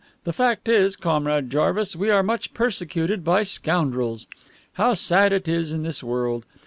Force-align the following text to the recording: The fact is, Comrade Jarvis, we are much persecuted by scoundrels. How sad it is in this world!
The 0.23 0.33
fact 0.33 0.67
is, 0.67 0.95
Comrade 0.95 1.51
Jarvis, 1.51 1.95
we 1.95 2.09
are 2.09 2.23
much 2.23 2.55
persecuted 2.55 3.23
by 3.23 3.43
scoundrels. 3.43 4.25
How 4.73 4.95
sad 4.95 5.31
it 5.31 5.47
is 5.47 5.73
in 5.73 5.83
this 5.83 6.01
world! 6.01 6.43